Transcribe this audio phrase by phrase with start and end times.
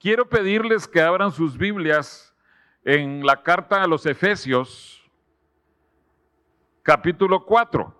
[0.00, 2.34] quiero pedirles que abran sus Biblias
[2.84, 5.04] en la carta a los Efesios,
[6.82, 7.94] capítulo 4.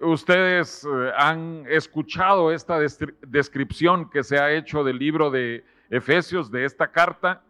[0.00, 2.78] Ustedes eh, han escuchado esta
[3.26, 7.42] descripción que se ha hecho del libro de Efesios, de esta carta,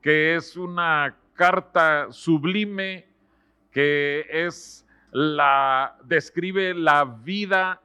[0.00, 3.06] que es una carta sublime,
[3.70, 7.80] que es la, describe la vida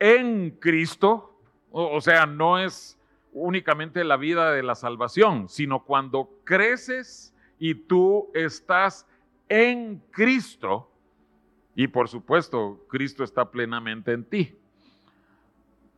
[0.00, 1.35] en Cristo,
[1.70, 2.98] o, sea, no es
[3.32, 9.06] únicamente la vida de la salvación, sino cuando creces y tú estás
[9.48, 10.90] en Cristo,
[11.74, 14.58] y por supuesto, Cristo está plenamente en ti.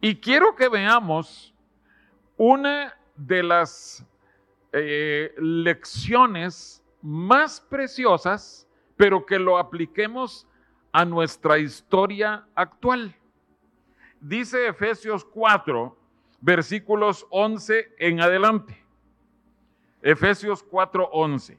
[0.00, 1.54] Y quiero que veamos
[2.36, 4.04] una de las
[4.72, 10.46] eh, lecciones más preciosas, pero que lo apliquemos
[10.92, 13.14] a nuestra historia actual.
[14.20, 15.96] Dice Efesios 4,
[16.40, 18.84] versículos 11 en adelante.
[20.02, 21.58] Efesios 4, 11.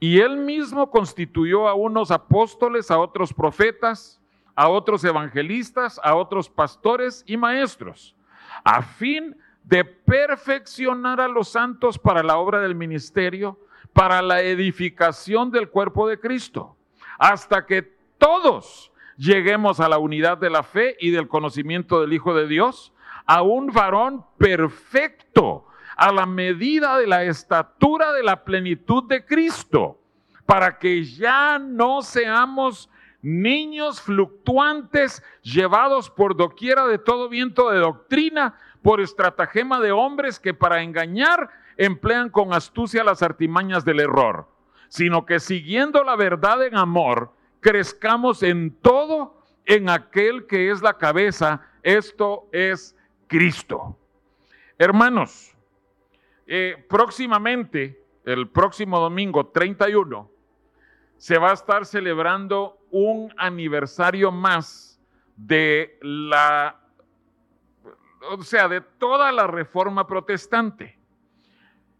[0.00, 4.20] Y él mismo constituyó a unos apóstoles, a otros profetas,
[4.54, 8.14] a otros evangelistas, a otros pastores y maestros,
[8.64, 13.58] a fin de perfeccionar a los santos para la obra del ministerio,
[13.92, 16.76] para la edificación del cuerpo de Cristo,
[17.18, 17.82] hasta que
[18.18, 22.94] todos lleguemos a la unidad de la fe y del conocimiento del Hijo de Dios,
[23.26, 25.66] a un varón perfecto
[25.96, 29.98] a la medida de la estatura de la plenitud de Cristo,
[30.46, 32.88] para que ya no seamos
[33.20, 40.54] niños fluctuantes llevados por doquiera de todo viento de doctrina, por estratagema de hombres que
[40.54, 44.48] para engañar emplean con astucia las artimañas del error,
[44.88, 50.94] sino que siguiendo la verdad en amor, crezcamos en todo en aquel que es la
[50.94, 53.98] cabeza, esto es Cristo.
[54.78, 55.54] Hermanos,
[56.46, 60.30] eh, próximamente, el próximo domingo 31,
[61.18, 65.00] se va a estar celebrando un aniversario más
[65.36, 66.80] de la,
[68.30, 70.98] o sea, de toda la reforma protestante.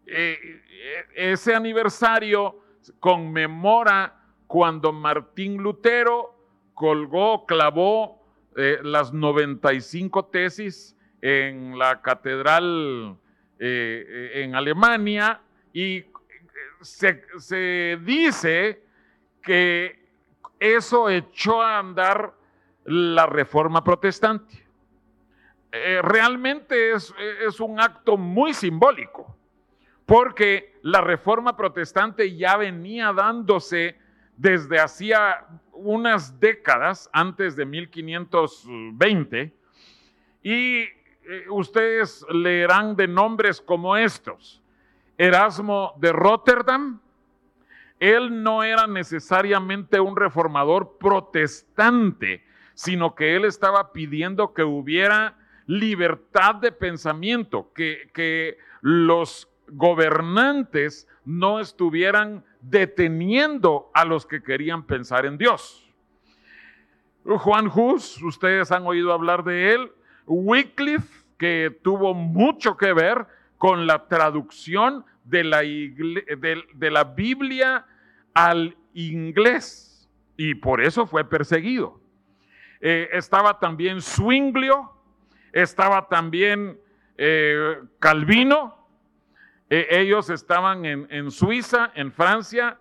[0.05, 0.63] Eh,
[1.13, 2.63] ese aniversario
[2.99, 4.18] conmemora
[4.49, 6.33] cuando Martín Lutero
[6.73, 8.19] colgó, clavó
[8.57, 13.15] eh, las 95 tesis en la catedral
[13.59, 15.39] eh, eh, en Alemania
[15.71, 16.03] y
[16.81, 18.81] se, dice
[19.43, 20.09] que
[20.59, 22.33] eso echó a andar
[22.85, 24.65] la reforma protestante.
[26.01, 29.37] realmente es un acto muy simbólico,
[30.07, 34.08] porque la reforma protestante ya venía dándose
[34.39, 39.53] desde hacía unas décadas, antes de 1520,
[40.41, 40.89] y eh,
[41.49, 44.63] ustedes leerán de nombres como estos.
[45.17, 47.01] Erasmo de Rotterdam,
[47.99, 56.55] él no era necesariamente un reformador protestante, sino que él estaba pidiendo que hubiera libertad
[56.55, 65.37] de pensamiento, que, que los gobernantes no estuvieran deteniendo a los que querían pensar en
[65.37, 65.89] Dios.
[67.23, 69.91] Juan Hus, ustedes han oído hablar de él,
[70.25, 73.27] Wycliffe, que tuvo mucho que ver
[73.57, 77.85] con la traducción de la, de, la Biblia
[78.33, 81.99] al inglés y por eso fue perseguido.
[82.81, 84.91] Eh, estaba también Zwinglio,
[85.51, 86.79] estaba también
[87.17, 88.78] eh, Calvino,
[89.69, 92.79] eh, ellos estaban en, Suiza, en Francia,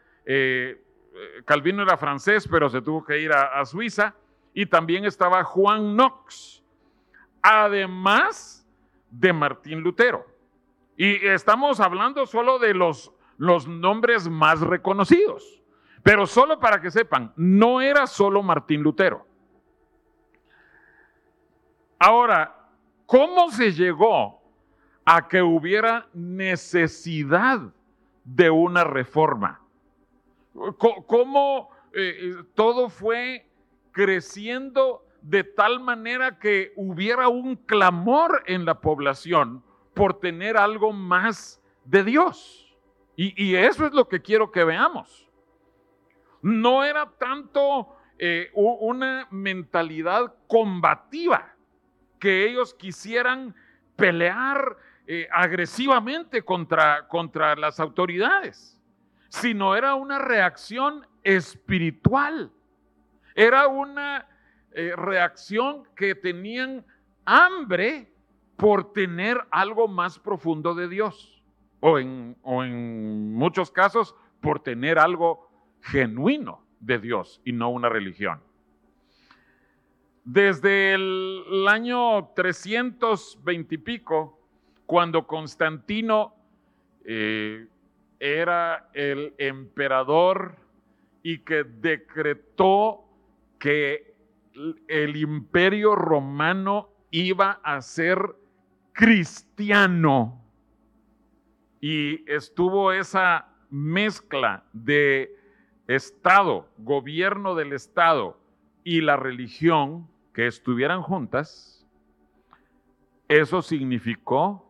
[1.45, 4.15] Calvino era francés, pero se tuvo que ir a Suiza,
[4.55, 6.59] y también estaba Juan Knox
[7.43, 8.67] además
[9.11, 10.27] de Martín Lutero.
[10.97, 15.63] Y estamos hablando solo de los, los nombres más reconocidos.
[16.03, 19.27] Pero solo para que sepan, no era solo Martín Lutero.
[21.99, 22.69] Ahora,
[23.07, 24.38] ¿cómo se llegó
[25.11, 27.61] a que hubiera necesidad
[28.25, 29.61] de una reforma?
[30.53, 33.47] ¿Cómo eh, todo fue
[33.93, 39.63] creciendo de tal manera que hubiera un clamor en la población
[39.95, 42.77] por tener algo más de Dios.
[43.17, 45.29] Y, eso es lo que quiero que veamos.
[46.41, 51.53] No era tanto eh, una mentalidad combativa
[52.21, 53.57] que ellos quisieran
[53.97, 54.77] pelear
[55.11, 58.79] eh, agresivamente contra, contra las autoridades,
[59.31, 62.53] sino era una reacción espiritual.
[63.35, 64.29] Era una
[64.73, 66.85] eh, reacción que tenían
[67.25, 68.13] hambre
[68.59, 71.43] por tener algo más profundo de Dios,
[71.81, 75.49] o en, o en muchos casos por tener algo
[75.81, 78.43] genuino de Dios y no una religión.
[80.23, 84.38] Desde el año 320 y pico,
[84.89, 86.35] cuando Constantino
[87.05, 87.67] eh,
[88.19, 90.57] era el emperador
[91.23, 93.05] y que decretó
[93.59, 94.15] que
[94.89, 98.35] el imperio romano iba a ser
[98.95, 100.43] cristiano.
[101.83, 105.37] Y estuvo esa mezcla de
[105.87, 108.41] Estado, gobierno del Estado
[108.85, 111.87] y la religión que estuvieran juntas,
[113.29, 114.65] eso significó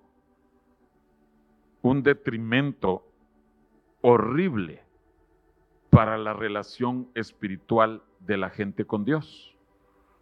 [1.82, 3.04] un detrimento
[4.00, 4.82] horrible
[5.90, 9.56] para la relación espiritual de la gente con Dios.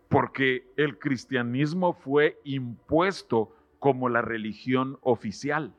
[0.09, 5.75] Porque el cristianismo fue impuesto como la religión oficial.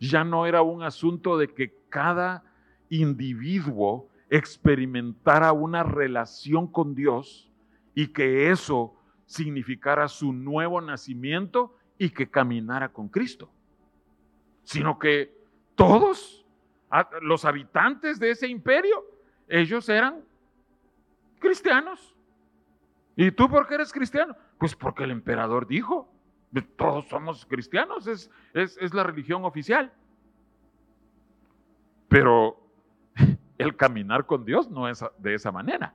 [0.00, 2.44] Ya no era un asunto de que cada
[2.88, 7.50] individuo experimentara una relación con Dios
[7.94, 8.94] y que eso
[9.26, 13.50] significara su nuevo nacimiento y que caminara con Cristo,
[14.64, 15.34] sino que
[15.74, 16.44] todos
[17.22, 19.04] los habitantes de ese imperio,
[19.48, 20.22] ellos eran
[21.38, 22.14] cristianos.
[23.16, 24.36] ¿Y tú por qué eres cristiano?
[24.58, 26.12] Pues porque el emperador dijo,
[26.76, 29.92] todos somos cristianos, es, es, la religión oficial.
[32.08, 32.60] Pero
[33.58, 35.94] el caminar con Dios no es de esa manera.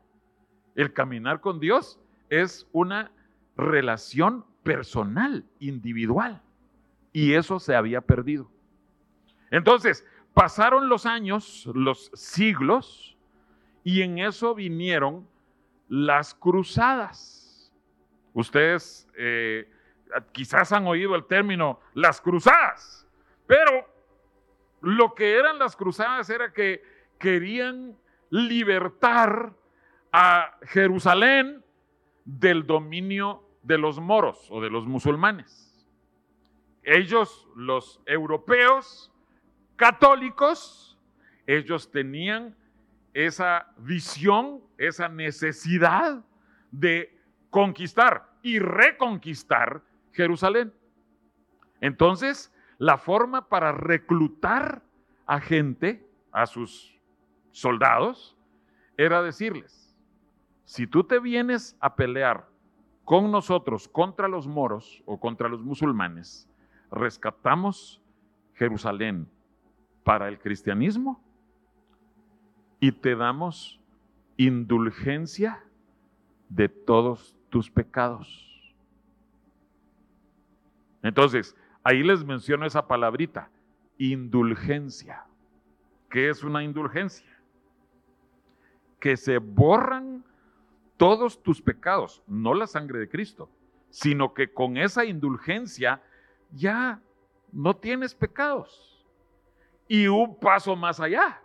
[0.76, 2.00] El caminar con Dios
[2.30, 3.12] es una
[3.56, 6.42] relación personal, individual.
[7.12, 8.50] Y eso se había perdido.
[9.52, 13.18] Entonces, pasaron los años, los siglos,
[13.84, 15.28] y en eso vinieron
[15.88, 17.72] las cruzadas.
[18.34, 19.70] Ustedes eh,
[20.32, 23.08] quizás han oído el término las cruzadas,
[23.48, 23.88] pero
[24.82, 26.84] lo que eran las cruzadas era que
[27.18, 27.98] querían
[28.30, 29.54] libertar
[30.12, 31.64] a Jerusalén
[32.26, 35.88] del dominio de los moros o de los musulmanes.
[36.84, 39.12] Ellos, los europeos
[39.80, 41.00] católicos,
[41.48, 42.54] ellos tenían
[43.14, 46.22] esa visión, esa necesidad
[46.70, 47.18] de
[47.50, 49.82] conquistar y reconquistar
[50.12, 50.74] Jerusalén.
[51.80, 54.84] Entonces, la forma para reclutar
[55.26, 57.00] a gente, a sus
[57.52, 58.38] soldados,
[58.98, 59.96] era decirles,
[60.66, 62.50] si tú te vienes a pelear
[63.06, 66.50] con nosotros contra los moros o contra los musulmanes,
[66.92, 68.02] rescatamos
[68.56, 69.30] Jerusalén
[70.10, 71.24] para el cristianismo
[72.80, 73.80] y te damos
[74.38, 75.64] indulgencia
[76.50, 78.74] de todos tus pecados.
[81.04, 83.52] Entonces, ahí les menciono esa palabrita,
[84.00, 85.26] indulgencia.
[86.10, 87.30] ¿Qué es una indulgencia?
[89.00, 90.26] Que se borran
[90.98, 93.48] todos tus pecados, no la sangre de Cristo,
[93.92, 96.02] sino que con esa indulgencia
[96.52, 97.00] ya
[97.52, 98.99] no tienes pecados.
[99.90, 101.42] Y un paso más allá.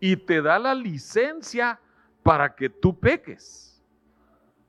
[0.00, 1.78] Y te da la licencia
[2.22, 3.84] para que tú peques.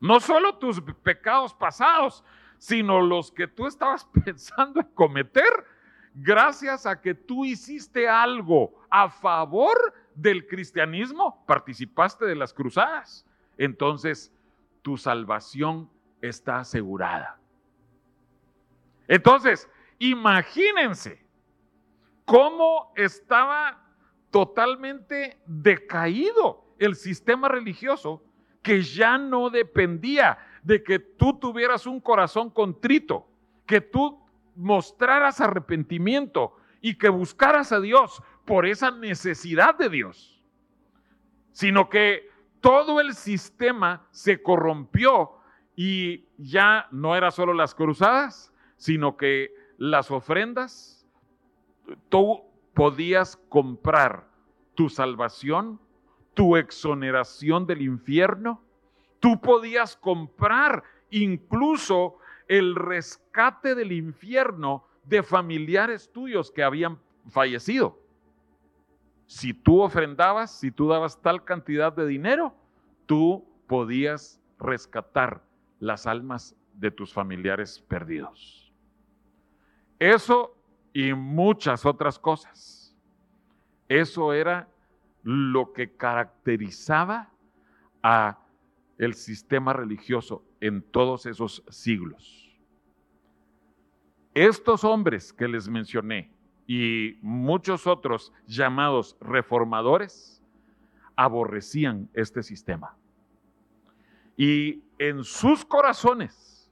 [0.02, 2.26] No solo tus pecados pasados,
[2.58, 5.66] sino los que tú estabas pensando en cometer
[6.16, 13.26] gracias a que tú hiciste algo a favor del cristianismo, participaste de las cruzadas.
[13.58, 14.34] Entonces,
[14.82, 15.90] tu salvación
[16.22, 17.38] está asegurada.
[19.08, 21.25] Entonces, imagínense
[22.26, 23.82] cómo estaba
[24.32, 28.24] totalmente decaído el sistema religioso
[28.62, 33.28] que ya no dependía de que tú tuvieras un corazón contrito,
[33.66, 34.20] que tú
[34.56, 40.42] mostraras arrepentimiento y que buscaras a Dios por esa necesidad de Dios,
[41.52, 42.30] sino que
[42.60, 45.32] todo el sistema se corrompió
[45.76, 50.95] y ya no era solo las cruzadas, sino que las ofrendas,
[52.10, 54.28] tú podías comprar
[54.76, 55.80] tu salvación,
[56.34, 58.62] tu exoneración del infierno,
[59.20, 67.00] tú podías comprar incluso el rescate del infierno de familiares tuyos que habían
[67.30, 68.00] fallecido.
[69.28, 72.54] Si tú ofrendabas, si tú dabas tal cantidad de dinero,
[73.06, 75.42] tú podías rescatar
[75.80, 78.72] las almas de tus familiares perdidos.
[79.98, 80.55] Eso
[80.96, 82.96] y muchas otras cosas.
[83.90, 84.70] Eso era
[85.24, 87.34] lo que caracterizaba
[88.02, 88.40] a
[88.98, 92.58] el sistema religioso en todos esos siglos.
[94.34, 96.32] Estos hombres que les mencioné
[96.66, 100.42] y muchos otros llamados reformadores
[101.18, 102.96] aborrecían este sistema.
[104.38, 106.72] Y en sus corazones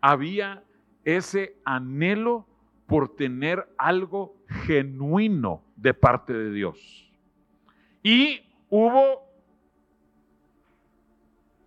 [0.00, 0.64] había
[1.04, 2.48] ese anhelo
[2.86, 4.36] por tener algo
[4.66, 7.10] genuino de parte de Dios.
[8.02, 9.28] Y hubo,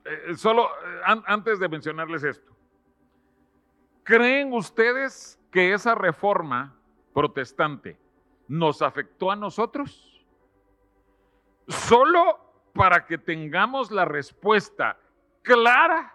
[0.05, 2.55] eh, solo eh, antes de mencionarles esto,
[4.03, 6.77] ¿creen ustedes que esa reforma
[7.13, 7.97] protestante
[8.47, 10.25] nos afectó a nosotros?
[11.67, 14.99] Solo para que tengamos la respuesta
[15.41, 16.13] clara.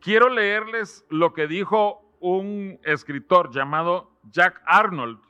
[0.00, 5.20] Quiero leerles lo que dijo un escritor llamado Jack Arnold.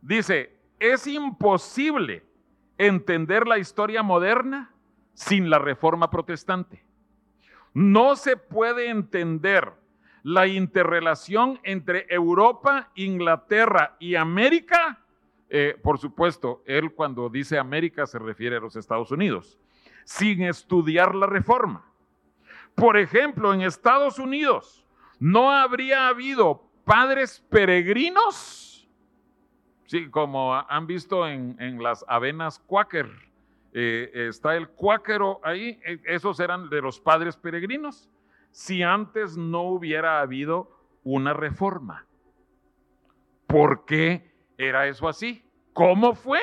[0.00, 2.24] Dice, es imposible
[2.78, 4.72] entender la historia moderna
[5.14, 6.84] sin la reforma protestante.
[7.72, 9.72] No se puede entender
[10.22, 15.00] la interrelación entre Europa, Inglaterra y América.
[15.48, 19.58] Eh, por supuesto, él cuando dice América se refiere a los Estados Unidos,
[20.04, 21.84] sin estudiar la reforma.
[22.74, 24.85] Por ejemplo, en Estados Unidos,
[25.18, 28.88] no habría habido padres peregrinos,
[29.86, 33.10] sí, como han visto en, las avenas Quaker,
[33.72, 38.08] eh, está el cuáquero ahí, e, esos eran de los padres peregrinos,
[38.50, 40.70] si antes no hubiera habido
[41.04, 42.06] una reforma.
[43.46, 45.44] ¿Por qué era eso así?
[45.72, 46.40] ¿Cómo fue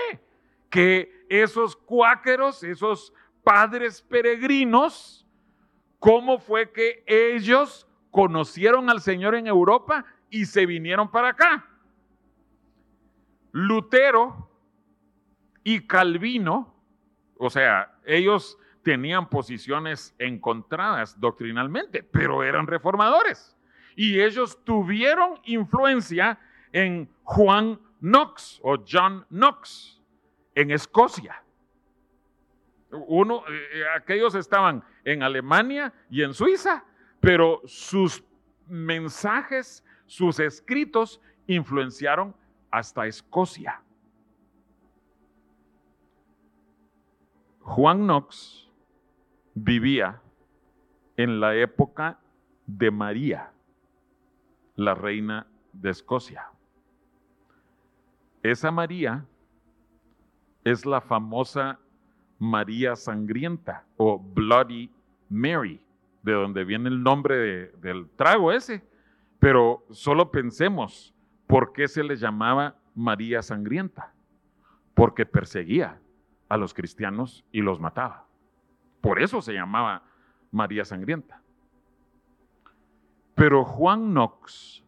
[0.70, 3.13] que esos cuáqueros, esos
[3.44, 5.27] padres peregrinos,
[6.00, 11.67] cómo fue que ellos conocieron al Señor en Europa y se vinieron para acá.
[13.51, 14.51] Lutero
[15.63, 16.75] y Calvino,
[17.38, 23.58] o sea, ellos tenían posiciones encontradas doctrinalmente, pero eran reformadores.
[23.96, 26.39] Y ellos tuvieron influencia
[26.72, 30.00] en Juan Knox o John Knox
[30.53, 31.43] en Escocia.
[32.91, 36.86] Uno, eh, eh, aquellos estaban en Alemania y en Suiza
[37.24, 38.22] pero sus
[38.68, 42.36] mensajes, sus escritos influenciaron
[42.70, 43.82] hasta Escocia.
[47.62, 48.70] Juan Knox
[49.53, 50.22] vivía
[51.15, 52.20] en la época
[52.68, 53.53] de María,
[54.75, 56.51] la reina de Escocia.
[58.42, 59.25] Esa María
[60.65, 61.80] es la famosa
[62.38, 64.92] María Sangrienta o Bloody
[65.30, 65.82] Mary
[66.24, 68.84] de donde viene el nombre del trago ese.
[69.39, 71.13] Pero solo pensemos,
[71.48, 74.13] ¿por qué se le llamaba María Sangrienta?
[74.94, 76.00] Porque perseguía
[76.50, 78.25] a los cristianos y los mataba.
[79.01, 80.03] Por eso se llamaba
[80.51, 81.42] María Sangrienta.
[83.36, 84.84] Pero Juan Knox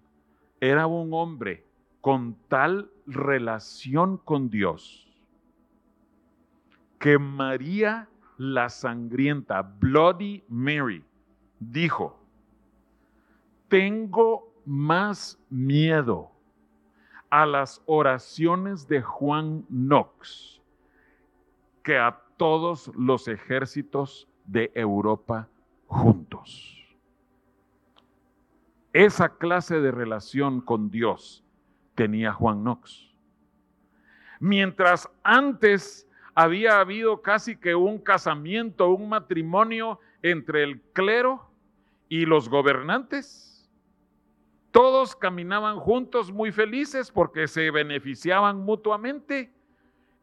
[0.60, 1.66] era un hombre
[2.02, 5.06] con tal relación con Dios
[7.00, 11.04] que María la Sangrienta, Bloody Mary,
[11.60, 12.20] dijo,
[13.68, 16.32] tengo más miedo
[17.30, 20.62] a las oraciones de Juan Knox
[21.84, 25.48] que a todos los ejércitos de Europa
[25.88, 26.76] juntos.
[28.94, 31.44] Esa clase de relación con Dios
[31.96, 33.14] tenía Juan Knox.
[34.40, 36.05] Mientras antes
[36.36, 41.50] había habido casi que un casamiento, un matrimonio entre el clero
[42.10, 43.72] y los gobernantes.
[44.72, 49.54] Todos caminaban juntos muy felices porque se beneficiaban mutuamente.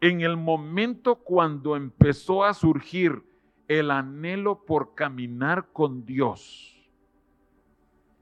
[0.03, 3.23] En el momento cuando empezó a surgir
[3.67, 6.77] el anhelo por caminar con Dios,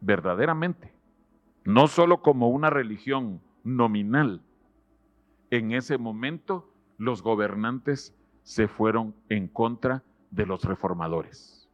[0.01, 0.95] verdaderamente,
[1.65, 4.43] no solo como una religión nominal,
[5.51, 6.70] en ese momento
[7.01, 11.67] los gobernantes se fueron en contra de los reformadores.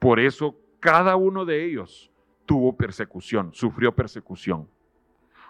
[0.00, 2.10] Por eso cada uno de ellos
[2.44, 4.68] tuvo persecución, sufrió persecución.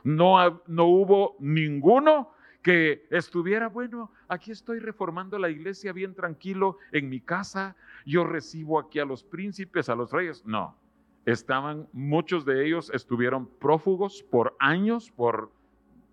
[0.05, 7.09] No, no hubo ninguno que estuviera, bueno, aquí estoy reformando la iglesia bien tranquilo en
[7.09, 10.45] mi casa, yo recibo aquí a los príncipes, a los reyes.
[10.45, 10.77] No,
[11.25, 15.51] estaban, muchos de ellos estuvieron prófugos por años, por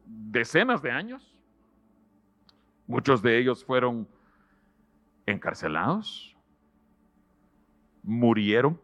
[0.06, 1.31] decenas de años.
[2.92, 4.06] Muchos de ellos fueron
[5.26, 6.36] encarcelados,
[8.04, 8.82] murieron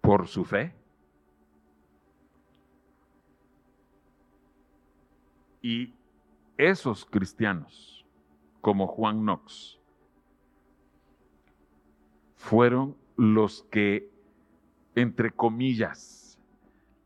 [0.00, 0.72] por su fe.
[5.60, 5.92] Y
[6.56, 8.06] esos cristianos,
[8.60, 9.80] como Juan Knox,
[12.36, 14.08] fueron los que,
[14.94, 16.38] entre comillas,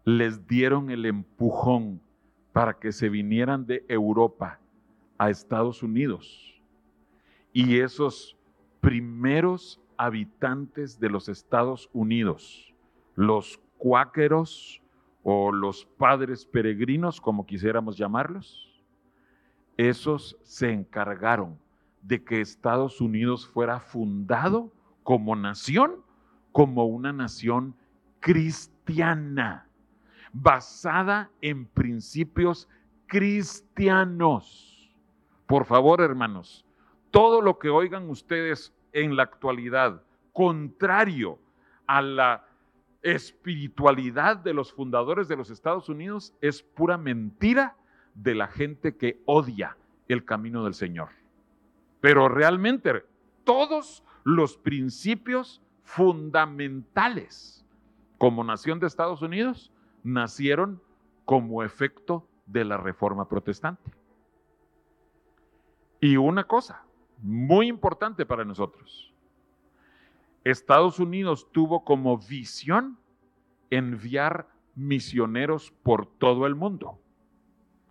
[0.04, 2.02] les dieron el empujón
[2.52, 4.58] para que se vinieran de Europa
[5.22, 6.60] a Estados Unidos.
[7.52, 8.36] Y esos
[8.80, 12.74] primeros habitantes de los Estados Unidos,
[13.14, 14.82] los cuáqueros
[15.22, 18.82] o los padres peregrinos, como quisiéramos llamarlos,
[19.76, 21.56] esos se encargaron
[22.02, 24.72] de que Estados Unidos fuera fundado
[25.04, 26.02] como nación,
[26.50, 27.76] como una nación
[28.18, 29.68] cristiana,
[30.32, 32.68] basada en principios
[33.06, 34.71] cristianos.
[35.52, 36.64] Por favor, hermanos,
[37.10, 41.38] todo lo que oigan ustedes en la actualidad, contrario
[41.86, 42.46] a la
[43.02, 47.76] espiritualidad de los fundadores de los Estados Unidos, es pura mentira
[48.14, 49.76] de la gente que odia
[50.08, 51.10] el camino del Señor.
[52.00, 53.04] Pero realmente
[53.44, 57.66] todos los principios fundamentales
[58.16, 59.70] como nación de Estados Unidos
[60.02, 60.80] nacieron
[61.26, 64.01] como efecto de la reforma protestante.
[66.02, 66.82] Y una cosa
[67.18, 69.14] muy importante para nosotros,
[70.42, 72.98] Estados Unidos tuvo como visión
[73.70, 76.98] enviar misioneros por todo el mundo.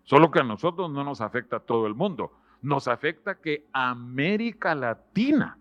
[0.04, 5.58] Solo que a nosotros no nos afecta todo el mundo, nos afecta que América Latina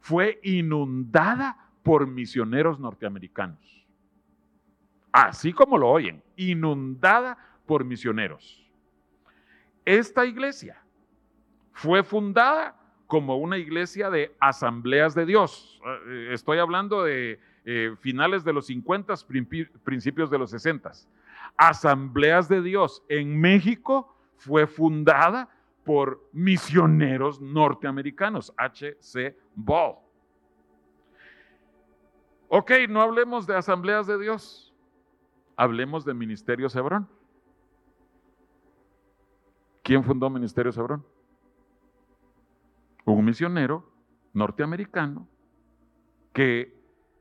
[0.00, 3.84] fue inundada por misioneros norteamericanos.
[5.10, 7.36] Así como lo oyen, inundada
[7.66, 8.70] por misioneros.
[9.84, 10.80] Esta iglesia
[11.78, 12.74] fue fundada
[13.06, 15.80] como una iglesia de asambleas de Dios.
[16.08, 19.14] Eh, estoy hablando de eh, finales de los 50,
[19.84, 20.90] principios de los 60.
[21.56, 25.48] Asambleas de Dios en México fue fundada
[25.84, 29.38] por misioneros norteamericanos, H.C.
[29.54, 29.98] Ball.
[32.48, 34.74] Ok, no hablemos de asambleas de Dios,
[35.56, 37.08] hablemos de Ministerio Hebrón.
[39.84, 41.04] ¿Quién fundó Ministerio Hebrón?
[43.12, 43.90] Un misionero
[44.32, 45.26] norteamericano
[46.32, 46.76] que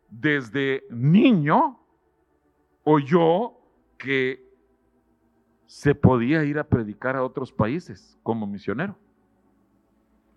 [0.09, 1.79] desde niño
[2.83, 3.53] oyó
[3.97, 4.47] que
[5.65, 8.97] se podía ir a predicar a otros países como misionero.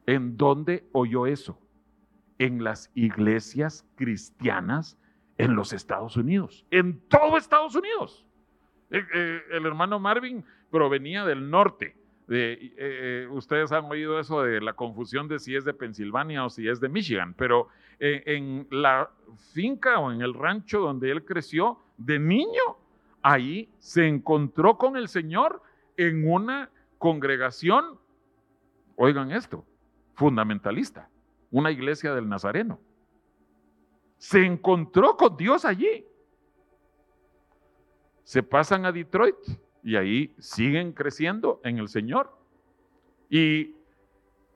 [0.07, 1.59] ¿En dónde oyó eso?
[2.39, 4.99] En las iglesias cristianas
[5.39, 8.27] en los Estados Unidos, en todo Estados Unidos.
[8.91, 11.97] Eh, eh, el, hermano Marvin provenía del norte.
[12.33, 16.69] Eh, ustedes han oído eso de la confusión de si es de Pensilvania o si
[16.69, 19.11] es de Michigan, pero en la
[19.53, 22.79] finca o en el rancho donde él creció, de niño,
[23.21, 25.63] ahí se encontró con el Señor
[25.97, 27.99] en una congregación,
[28.97, 29.65] oigan esto,
[30.15, 31.09] fundamentalista,
[31.51, 32.81] una iglesia del Nazareno.
[34.19, 36.07] Se encontró con Dios allí.
[38.23, 39.37] Se pasan a Detroit
[39.83, 42.37] y ahí siguen creciendo en el Señor.
[43.29, 43.75] Y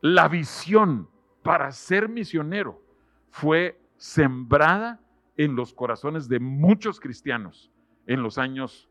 [0.01, 1.09] la visión
[1.43, 2.83] para ser misionero
[3.31, 5.01] fue sembrada
[5.37, 7.71] en los corazones de muchos cristianos
[8.07, 8.89] en los años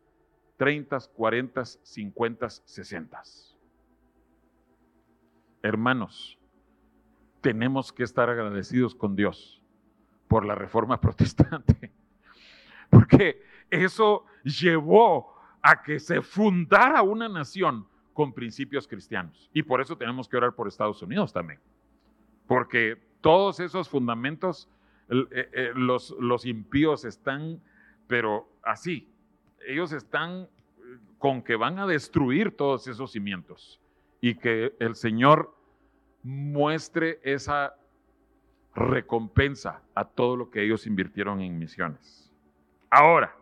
[0.57, 3.23] 30, 40, 50, 60.
[5.61, 6.39] Hermanos,
[7.41, 9.61] tenemos que estar agradecidos con Dios
[10.27, 11.91] por la reforma protestante,
[12.89, 15.32] porque eso llevó
[15.63, 19.49] a que se fundara una nación con principios cristianos.
[19.53, 21.59] Y por eso tenemos que orar por Estados Unidos también,
[22.45, 24.69] porque todos esos fundamentos,
[25.09, 27.59] eh, eh, los, los impíos están
[28.07, 29.09] pero así,
[29.67, 30.47] ellos están
[31.17, 33.79] con que van a destruir todos esos cimientos
[34.21, 35.55] y que el Señor
[36.21, 37.75] muestre esa
[38.75, 42.31] recompensa a todo lo que ellos invirtieron en misiones.
[42.89, 43.35] Ahora,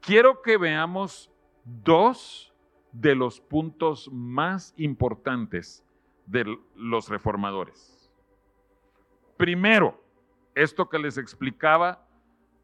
[0.00, 1.30] quiero que veamos
[1.64, 2.52] dos
[2.92, 5.84] de los puntos más importantes
[6.26, 8.10] de los reformadores.
[9.36, 10.02] Primero,
[10.54, 12.06] esto que les explicaba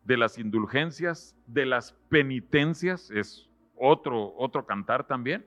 [0.04, 5.46] de las indulgencias, de las penitencias, es otro, otro cantar también.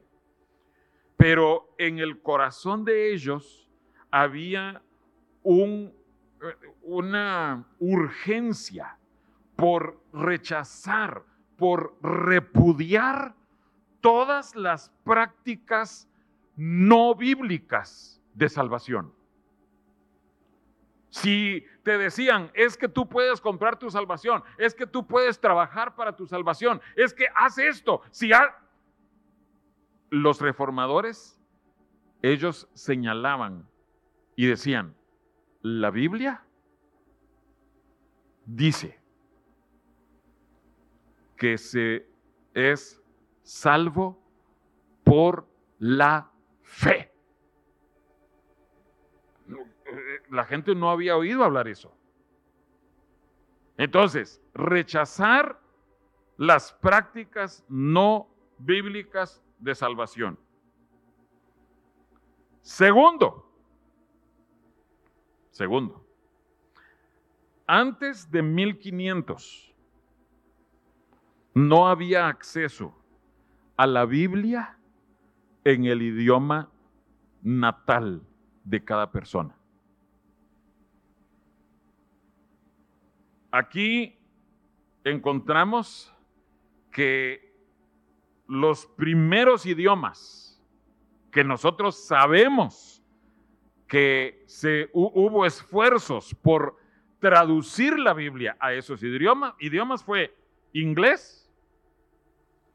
[1.17, 3.69] Pero en el corazón de ellos
[4.11, 4.81] había
[5.43, 5.93] un,
[6.81, 8.97] una urgencia
[9.55, 11.23] por rechazar,
[11.59, 13.35] por repudiar
[14.01, 16.09] todas las prácticas
[16.55, 19.13] no bíblicas de salvación.
[21.09, 25.95] Si te decían, es que tú puedes comprar tu salvación, es que tú puedes trabajar
[25.95, 28.01] para tu salvación, es que haz esto.
[28.11, 28.31] Si
[30.09, 31.39] los reformadores,
[32.21, 33.67] ellos señalaban
[34.35, 34.95] y decían,
[35.61, 36.43] la Biblia
[38.45, 38.98] dice
[41.39, 42.05] que se
[42.53, 43.01] es
[43.41, 44.21] salvo
[45.05, 45.47] por
[45.79, 46.29] la
[46.61, 47.11] fe.
[50.29, 51.95] La gente no había oído hablar eso.
[53.77, 55.59] Entonces, rechazar
[56.35, 60.37] las prácticas no bíblicas de salvación.
[62.61, 63.49] Segundo,
[65.49, 66.05] segundo,
[67.65, 69.68] antes de 1500
[71.53, 72.95] no había acceso
[73.77, 74.77] a la Biblia
[75.63, 76.69] en el idioma
[77.41, 78.21] natal
[78.63, 79.55] de cada persona.
[83.51, 84.17] Aquí
[85.03, 86.13] encontramos
[86.91, 87.53] que
[88.47, 90.61] los primeros idiomas
[91.31, 93.03] que nosotros sabemos
[93.87, 96.77] que se, hubo esfuerzos por
[97.19, 100.35] traducir la Biblia a esos idiomas, fue
[100.73, 101.38] inglés,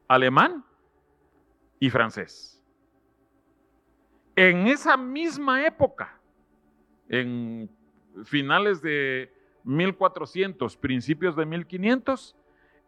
[0.08, 0.64] alemán
[1.78, 2.62] y francés.
[4.36, 6.18] En esa misma época,
[7.08, 7.70] en
[8.24, 9.32] finales de
[9.64, 12.36] 1400, principios de 1500,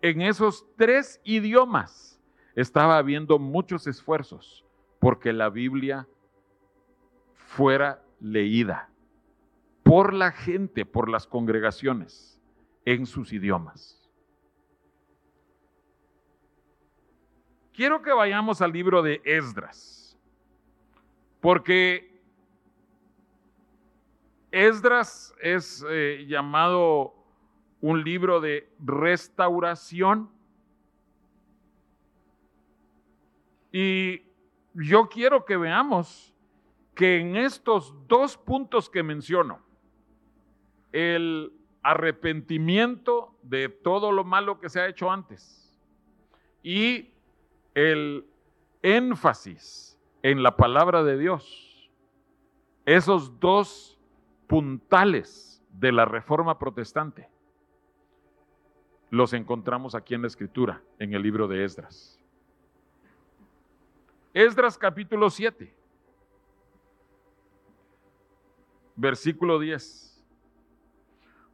[0.02, 2.20] en esos tres idiomas
[2.54, 4.64] estaba habiendo muchos esfuerzos
[4.98, 6.08] porque la Biblia
[7.34, 8.90] fuera leída
[9.82, 12.40] por la gente, por las congregaciones,
[12.84, 14.05] en sus idiomas.
[17.76, 20.16] Quiero que vayamos al libro de Esdras,
[21.42, 22.18] porque
[24.50, 27.12] Esdras es eh, llamado
[27.82, 30.30] un libro de restauración.
[33.70, 34.22] Y
[34.72, 36.34] yo quiero que veamos
[36.94, 39.60] que en estos dos puntos que menciono,
[40.92, 45.78] el arrepentimiento de todo lo malo que se ha hecho antes
[46.62, 47.12] y
[47.76, 48.26] el
[48.80, 51.92] énfasis en la palabra de Dios,
[52.86, 54.00] esos dos
[54.46, 57.28] puntales de la reforma protestante,
[59.10, 62.18] los encontramos aquí en la escritura, en el libro de Esdras.
[64.32, 65.74] Esdras capítulo 7,
[68.96, 70.24] versículo 10.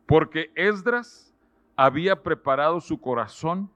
[0.07, 1.35] Porque Esdras
[1.75, 3.69] había preparado su corazón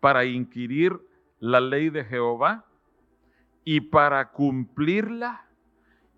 [0.00, 1.00] para inquirir
[1.38, 2.64] la ley de Jehová
[3.64, 5.46] y para cumplirla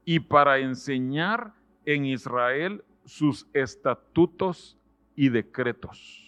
[0.04, 1.54] y para enseñar
[1.84, 4.78] en Israel sus estatutos
[5.16, 6.24] y decretos.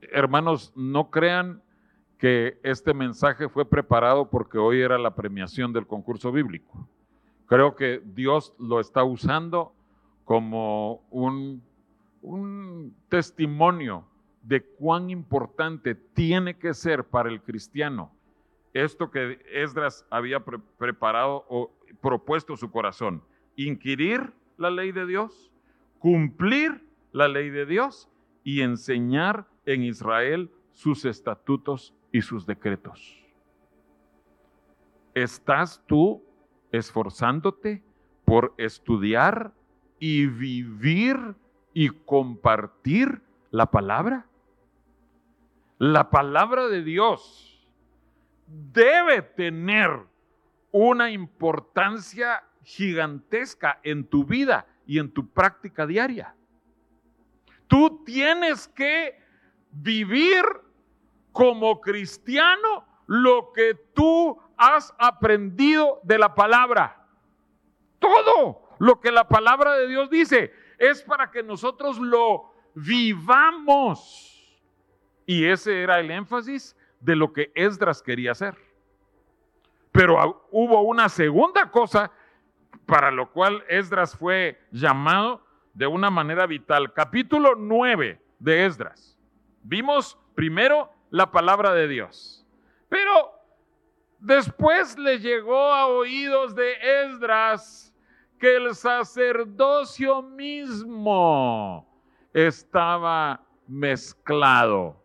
[0.00, 1.62] Hermanos, no crean
[2.18, 6.86] que este mensaje fue preparado porque hoy era la premiación del concurso bíblico.
[7.46, 9.72] Creo que Dios lo está usando
[10.24, 11.62] como un,
[12.20, 14.04] un testimonio
[14.42, 18.12] de cuán importante tiene que ser para el cristiano
[18.72, 20.44] esto que Esdras había
[20.78, 23.22] preparado o propuesto su corazón.
[23.56, 25.50] Inquirir la ley de Dios,
[25.98, 28.08] cumplir la ley de Dios
[28.44, 33.16] y enseñar en Israel sus estatutos y sus decretos.
[35.14, 36.22] ¿Estás tú
[36.70, 37.82] esforzándote
[38.24, 39.52] por estudiar
[39.98, 41.34] y vivir
[41.74, 44.26] y compartir la palabra?
[45.80, 47.66] La palabra de Dios
[48.46, 49.88] debe tener
[50.70, 56.36] una importancia gigantesca en tu vida y en tu práctica diaria.
[57.66, 59.18] Tú tienes que
[59.70, 60.44] vivir
[61.32, 67.06] como cristiano lo que tú has aprendido de la palabra.
[67.98, 74.29] Todo lo que la palabra de Dios dice es para que nosotros lo vivamos.
[75.30, 78.56] Y ese era el énfasis de lo que Esdras quería hacer.
[79.92, 82.10] Pero hubo una segunda cosa
[82.84, 85.40] para lo cual Esdras fue llamado
[85.72, 86.92] de una manera vital.
[86.92, 89.16] Capítulo 9 de Esdras.
[89.62, 92.44] Vimos primero la palabra de Dios,
[92.88, 93.30] pero
[94.18, 96.72] después le llegó a oídos de
[97.04, 97.94] Esdras
[98.40, 101.88] que el sacerdocio mismo
[102.32, 104.99] estaba mezclado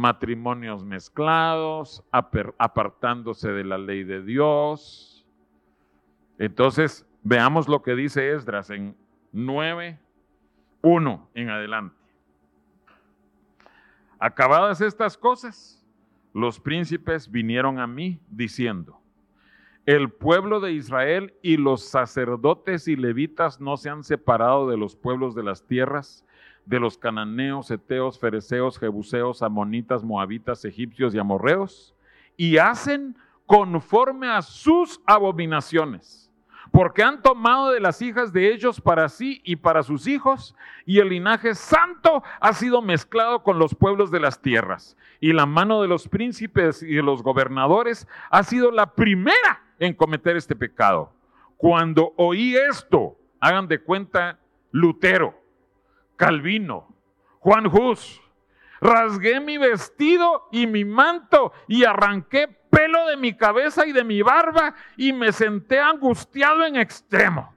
[0.00, 5.26] matrimonios mezclados, apartándose de la ley de Dios.
[6.38, 8.96] Entonces, veamos lo que dice Esdras en
[9.32, 9.98] 9,
[10.80, 11.96] 1 en adelante.
[14.18, 15.86] Acabadas estas cosas,
[16.32, 19.00] los príncipes vinieron a mí diciendo,
[19.84, 24.96] el pueblo de Israel y los sacerdotes y levitas no se han separado de los
[24.96, 26.24] pueblos de las tierras
[26.70, 31.96] de los cananeos, eteos, fereceos, jebuseos, amonitas, moabitas, egipcios y amorreos,
[32.36, 36.30] y hacen conforme a sus abominaciones,
[36.70, 40.54] porque han tomado de las hijas de ellos para sí y para sus hijos,
[40.86, 45.46] y el linaje santo ha sido mezclado con los pueblos de las tierras, y la
[45.46, 50.54] mano de los príncipes y de los gobernadores ha sido la primera en cometer este
[50.54, 51.12] pecado.
[51.56, 54.38] Cuando oí esto, hagan de cuenta
[54.70, 55.39] Lutero,
[56.20, 56.86] Calvino,
[57.38, 58.20] Juan Hus,
[58.78, 64.20] rasgué mi vestido y mi manto y arranqué pelo de mi cabeza y de mi
[64.20, 67.56] barba y me senté angustiado en extremo.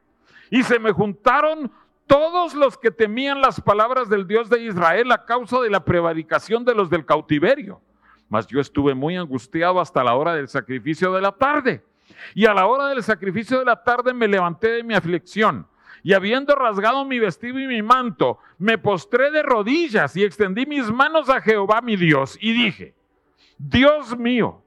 [0.49, 1.69] Y se me juntaron
[2.07, 6.63] todos los que temían las palabras del Dios de Israel a causa de la prevaricación
[6.63, 7.81] de los del cautiverio.
[8.29, 11.83] Mas yo estuve muy angustiado hasta la hora del sacrificio de la tarde.
[12.33, 15.67] Y a la hora del sacrificio de la tarde me levanté de mi aflicción
[16.03, 20.91] y habiendo rasgado mi vestido y mi manto, me postré de rodillas y extendí mis
[20.91, 22.93] manos a Jehová mi Dios y dije,
[23.57, 24.61] Dios mío,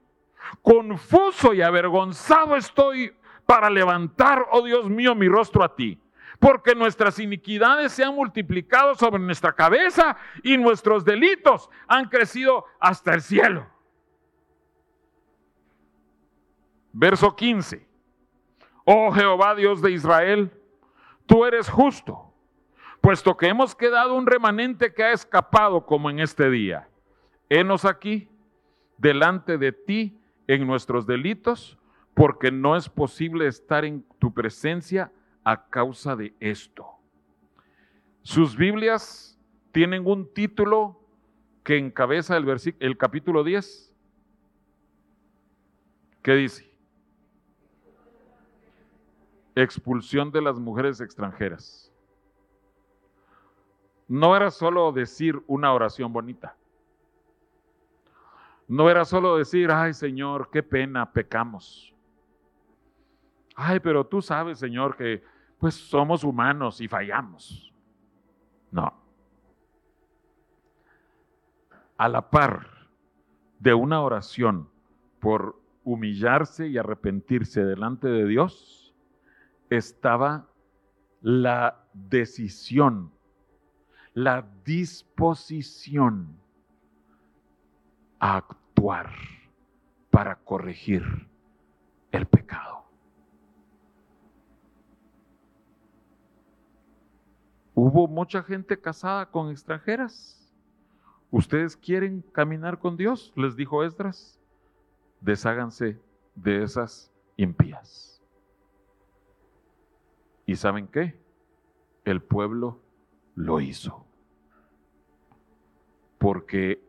[0.63, 3.13] confuso y avergonzado estoy
[3.45, 6.01] para levantar, oh Dios mío, mi rostro a ti,
[6.39, 13.13] porque nuestras iniquidades se han multiplicado sobre nuestra cabeza y nuestros delitos han crecido hasta
[13.13, 13.67] el cielo.
[16.91, 17.87] Verso 15.
[18.85, 20.51] Oh Jehová Dios de Israel,
[21.27, 22.33] tú eres justo,
[23.01, 26.89] puesto que hemos quedado un remanente que ha escapado como en este día.
[27.49, 28.29] Henos aquí,
[28.97, 31.77] delante de ti, en nuestros delitos,
[32.15, 35.11] porque no es posible estar en tu presencia
[35.43, 36.87] a causa de esto.
[38.23, 39.39] Sus Biblias
[39.71, 40.99] tienen un título
[41.63, 43.93] que encabeza el, el capítulo 10.
[46.21, 46.66] ¿Qué dice?
[49.63, 51.91] Expulsión de las mujeres extranjeras.
[54.07, 56.55] No era solo decir una oración bonita.
[58.67, 61.93] No era solo decir, ay Señor, qué pena, pecamos.
[63.55, 65.23] Ay, pero tú sabes, Señor, que
[65.57, 67.73] pues somos humanos y fallamos.
[68.69, 68.93] No.
[71.97, 72.87] A la par
[73.57, 74.69] de una oración
[75.19, 78.86] por humillarse y arrepentirse delante de Dios,
[79.69, 80.47] estaba
[81.21, 83.11] la decisión,
[84.13, 86.39] la disposición
[88.19, 89.11] a actuar
[90.09, 91.03] para corregir
[92.11, 92.85] el pecado.
[97.73, 100.51] Hubo mucha gente casada con extranjeras.
[101.29, 103.31] ¿Ustedes quieren caminar con Dios?
[103.35, 104.39] Les dijo Esdras.
[105.21, 105.99] Desháganse
[106.33, 108.16] de esas impías.
[110.47, 111.19] ¿Y saben qué?
[112.05, 112.79] El pueblo
[113.35, 114.05] lo hizo.
[116.17, 116.81] Porque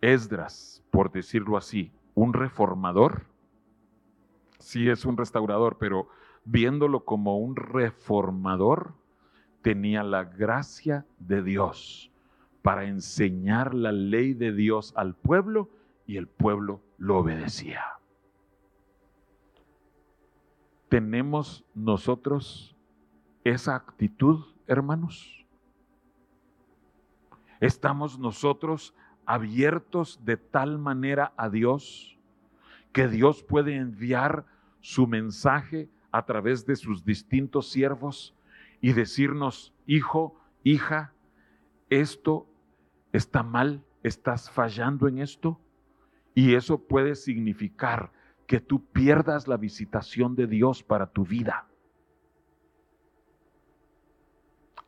[0.00, 3.26] Esdras, por decirlo así, un reformador,
[4.60, 6.08] sí es un restaurador, pero
[6.44, 8.94] viéndolo como un reformador,
[9.60, 12.12] tenía la gracia de Dios
[12.62, 15.68] para enseñar la ley de Dios al pueblo
[16.06, 17.82] y el pueblo lo obedecía.
[20.88, 22.73] Tenemos nosotros
[23.44, 25.46] esa actitud, hermanos?
[27.60, 28.94] ¿Estamos nosotros
[29.26, 32.18] abiertos de tal manera a Dios
[32.92, 34.46] que Dios puede enviar
[34.80, 38.34] su mensaje a través de sus distintos siervos
[38.80, 41.12] y decirnos, hijo, hija,
[41.90, 42.46] esto
[43.12, 45.60] está mal, estás fallando en esto?
[46.34, 48.12] Y eso puede significar
[48.46, 51.66] que tú pierdas la visitación de Dios para tu vida.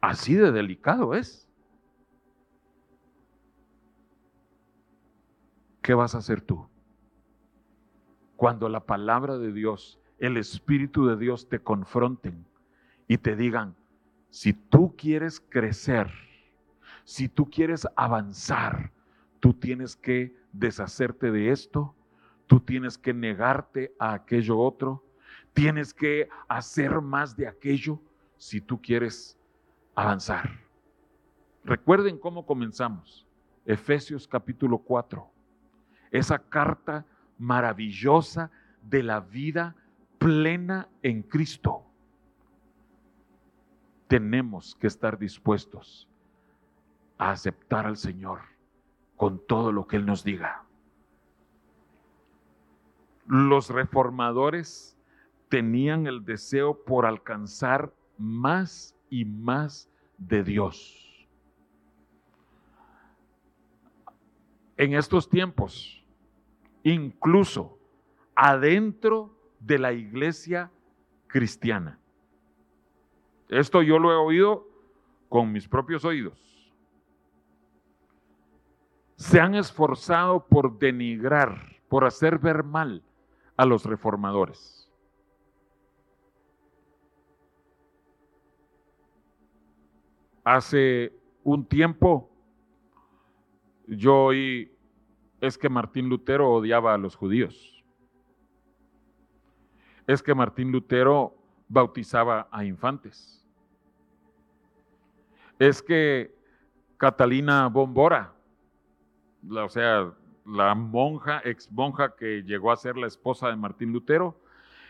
[0.00, 1.48] Así de delicado es.
[5.82, 6.68] ¿Qué vas a hacer tú?
[8.36, 12.44] Cuando la palabra de Dios, el Espíritu de Dios te confronten
[13.08, 13.76] y te digan,
[14.30, 16.10] si tú quieres crecer,
[17.04, 18.92] si tú quieres avanzar,
[19.40, 21.94] tú tienes que deshacerte de esto,
[22.46, 25.04] tú tienes que negarte a aquello otro,
[25.54, 28.00] tienes que hacer más de aquello
[28.36, 29.35] si tú quieres
[29.96, 30.50] avanzar.
[31.64, 33.26] Recuerden cómo comenzamos.
[33.64, 35.28] Efesios capítulo 4.
[36.12, 37.04] Esa carta
[37.38, 38.50] maravillosa
[38.82, 39.74] de la vida
[40.18, 41.84] plena en Cristo.
[44.06, 46.08] Tenemos que estar dispuestos
[47.18, 48.42] a aceptar al Señor
[49.16, 50.62] con todo lo que Él nos diga.
[53.26, 54.96] Los reformadores
[55.48, 61.26] tenían el deseo por alcanzar más y más de Dios.
[64.76, 66.04] En estos tiempos,
[66.82, 67.78] incluso
[68.34, 70.70] adentro de la iglesia
[71.26, 71.98] cristiana.
[73.48, 74.66] Esto yo lo he oído
[75.28, 76.38] con mis propios oídos.
[79.16, 83.02] Se han esforzado por denigrar, por hacer ver mal
[83.56, 84.85] a los reformadores.
[90.46, 92.30] Hace un tiempo
[93.88, 94.72] yo oí,
[95.40, 97.84] es que Martín Lutero odiaba a los judíos.
[100.06, 103.44] Es que Martín Lutero bautizaba a infantes.
[105.58, 106.32] Es que
[106.96, 108.32] Catalina Bombora,
[109.50, 114.40] o sea, la monja, ex monja que llegó a ser la esposa de Martín Lutero,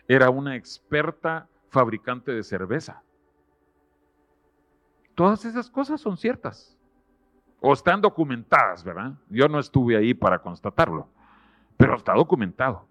[0.07, 3.03] era una experta fabricante de cerveza.
[5.17, 6.79] Todas esas cosas son ciertas.
[7.61, 9.15] O están documentadas, ¿verdad?
[9.31, 11.09] Yo no estuve ahí para constatarlo,
[11.79, 12.87] pero está documentado.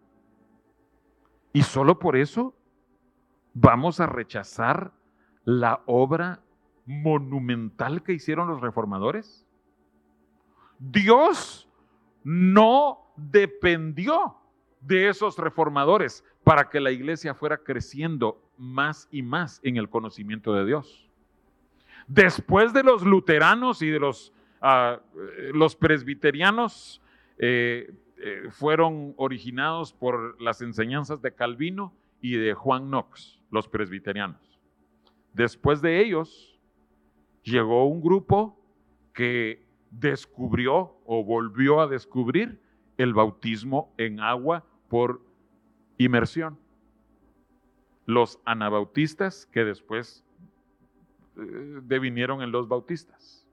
[1.53, 2.55] Y solo por eso
[3.53, 4.91] vamos a rechazar
[5.43, 6.41] la obra
[6.87, 9.45] monumental que hicieron los reformadores.
[10.79, 11.69] Dios
[12.23, 14.35] no dependió
[14.81, 20.53] de esos reformadores para que la iglesia fuera creciendo más y más en el conocimiento
[20.53, 21.04] de Dios.
[22.07, 24.99] Después de los luteranos y de los, ah,
[25.53, 27.01] los presbiterianos,
[27.37, 34.59] eh, eh, fueron originados por las enseñanzas de Calvino y de Juan Knox, los presbiterianos.
[35.33, 36.59] Después de ellos,
[37.43, 38.59] llegó un grupo
[39.13, 42.59] que descubrió o volvió a descubrir
[42.97, 45.21] el bautismo en agua por
[45.97, 46.57] inmersión.
[48.05, 50.24] Los anabautistas que después
[51.35, 53.45] devinieron en los bautistas.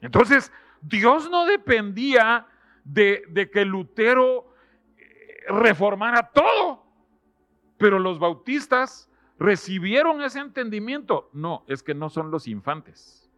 [0.00, 2.46] Entonces, Dios no dependía
[2.84, 4.52] de, que Lutero
[4.96, 6.84] eh, reformara todo,
[7.78, 11.30] pero los bautistas recibieron ese entendimiento.
[11.32, 13.30] No, es que no son los infantes.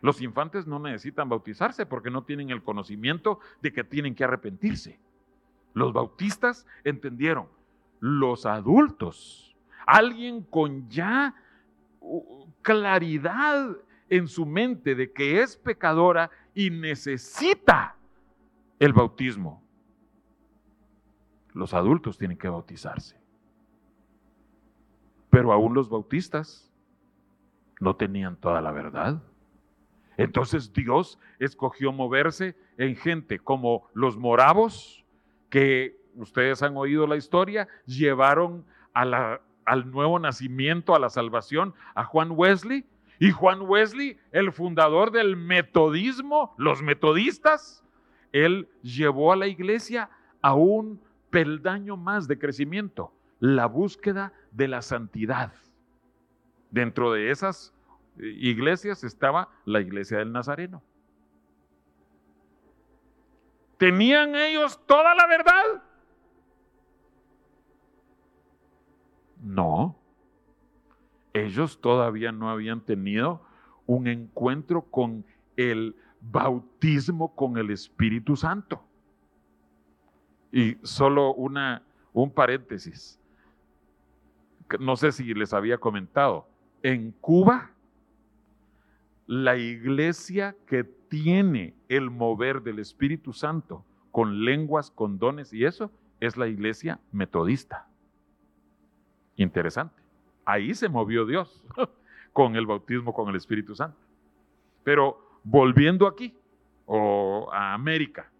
[0.00, 5.00] Los infantes no necesitan bautizarse porque no tienen el conocimiento de que tienen que arrepentirse.
[5.74, 7.48] Los bautistas entendieron.
[7.98, 11.34] Los adultos, alguien con ya
[12.62, 13.76] claridad
[14.08, 17.96] en su mente de que es pecadora y necesita
[18.78, 19.62] el bautismo.
[21.52, 23.18] Los adultos tienen que bautizarse.
[25.30, 26.70] Pero aún los bautistas
[27.80, 29.22] no tenían toda la verdad.
[30.16, 35.04] Entonces Dios escogió moverse en gente como los moravos,
[35.50, 38.64] que ustedes han oído la historia, llevaron
[39.66, 42.86] al nuevo nacimiento, a la salvación, a Juan Wesley.
[43.18, 47.84] Y Juan Wesley, el fundador del metodismo, los metodistas,
[48.32, 50.10] él llevó a la iglesia
[50.42, 51.00] a un
[51.30, 55.52] peldaño más de crecimiento, la búsqueda de la santidad.
[56.70, 57.74] Dentro de esas
[58.18, 60.82] iglesias estaba la iglesia del Nazareno.
[63.78, 65.82] ¿Tenían ellos toda la verdad?
[69.46, 69.96] No.
[71.32, 73.42] Ellos todavía no habían tenido
[73.86, 75.24] un encuentro con
[75.56, 78.82] el bautismo con el Espíritu Santo.
[80.50, 81.82] Y solo una,
[82.12, 83.20] un paréntesis.
[84.80, 86.48] No sé si les había comentado.
[86.82, 87.70] En Cuba
[89.26, 95.90] la iglesia que tiene el mover del Espíritu Santo con lenguas, con dones y eso,
[96.20, 97.86] es la iglesia metodista.
[99.36, 100.02] Interesante.
[100.44, 101.62] Ahí se movió Dios
[102.32, 103.98] con el bautismo con el Espíritu Santo.
[104.84, 106.34] Pero volviendo aquí,
[106.86, 108.30] o a América,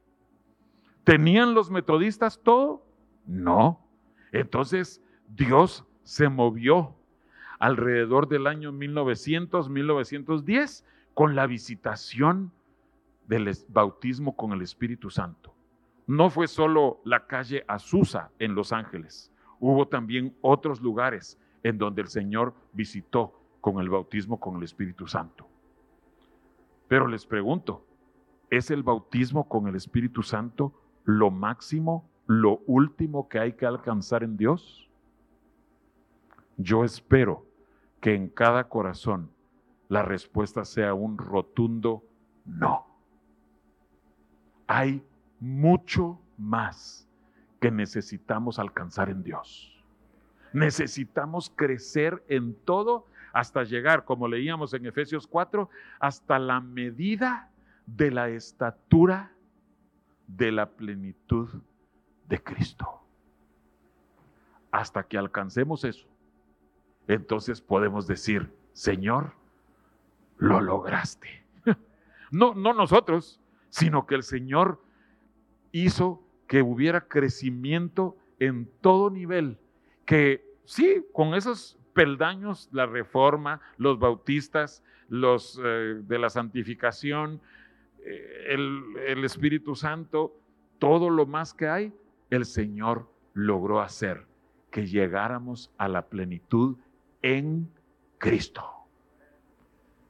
[1.05, 2.83] ¿tenían los metodistas todo?
[3.27, 3.81] No.
[4.33, 6.97] Entonces Dios se movió
[7.59, 10.85] alrededor del año 1900-1910
[11.15, 12.53] con la visitación
[13.27, 15.53] del bautismo con el Espíritu Santo.
[16.07, 22.03] No fue solo la calle Azusa en Los Ángeles, hubo también otros lugares en donde
[22.03, 25.49] el Señor visitó con el bautismo con el Espíritu Santo.
[26.89, 27.85] Pero les pregunto,
[28.51, 30.73] ¿es el bautismo con el Espíritu Santo
[31.05, 34.89] lo máximo, lo último que hay que alcanzar en Dios?
[36.57, 37.45] Yo espero
[38.01, 39.31] que en cada corazón
[39.89, 42.05] la respuesta sea un rotundo
[42.45, 42.87] no.
[44.67, 45.05] Hay
[45.41, 47.06] mucho más
[47.61, 49.73] que necesitamos alcanzar en Dios.
[50.53, 55.69] Necesitamos crecer en todo hasta llegar, como leíamos en Efesios 4,
[56.01, 57.51] hasta la medida
[57.87, 59.33] de la estatura
[60.27, 61.49] de la plenitud
[62.29, 63.03] de Cristo.
[64.71, 66.07] Hasta que alcancemos eso,
[67.07, 69.35] entonces podemos decir, Señor,
[70.39, 71.45] lo lograste.
[72.33, 73.41] No, no nosotros,
[73.71, 74.83] sino que el Señor
[75.71, 79.59] hizo que hubiera crecimiento en todo nivel,
[80.05, 87.41] que sí, con esos peldaños, la reforma, los bautistas, los eh, de la santificación,
[88.05, 90.39] eh, el, el Espíritu Santo,
[90.79, 91.93] todo lo más que hay,
[92.31, 94.27] el Señor logró hacer
[94.71, 96.77] que llegáramos a la plenitud
[97.23, 97.69] en
[98.19, 98.63] Cristo.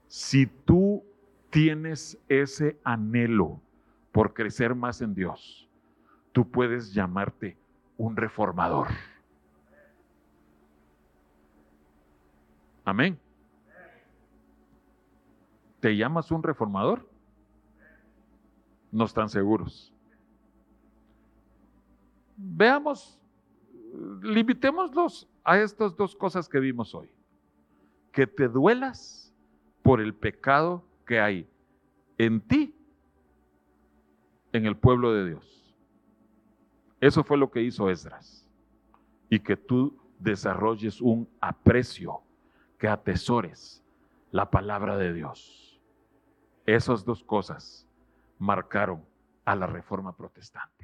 [0.08, 1.04] Si tú
[1.50, 3.60] tienes ese anhelo
[4.12, 5.65] por crecer más en Dios,
[6.36, 7.56] tú puedes llamarte
[7.96, 8.88] un reformador.
[12.84, 13.18] Amén.
[15.80, 17.08] ¿Te llamas un reformador?
[18.92, 19.94] No están seguros.
[22.36, 23.18] Veamos,
[24.20, 27.08] limitémoslos a estas dos cosas que vimos hoy.
[28.12, 29.34] Que te duelas
[29.82, 31.48] por el pecado que hay
[32.18, 32.74] en ti,
[34.52, 35.65] en el pueblo de Dios.
[37.00, 38.46] Eso fue lo que hizo Esdras.
[39.28, 42.22] Y que tú desarrolles un aprecio,
[42.78, 43.82] que atesores
[44.30, 45.80] la palabra de Dios.
[46.66, 47.86] Esas dos cosas
[48.38, 49.04] marcaron
[49.44, 50.75] a la reforma protestante.